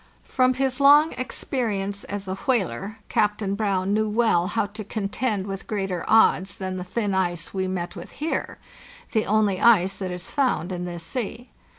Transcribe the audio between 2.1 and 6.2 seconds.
a whaler, Captain Brown knew well how to contend with greater